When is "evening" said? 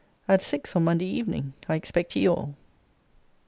1.05-1.53